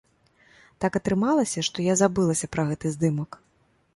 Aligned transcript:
Так 0.85 0.97
атрымалася, 0.99 1.65
што 1.69 1.85
я 1.87 1.97
забылася 2.01 2.51
пра 2.55 2.65
гэты 2.69 2.95
здымак. 2.95 3.31